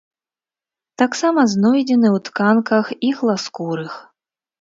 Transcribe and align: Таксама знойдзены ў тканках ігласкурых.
Таксама 1.01 1.43
знойдзены 1.53 2.09
ў 2.15 2.23
тканках 2.29 2.85
ігласкурых. 3.09 3.93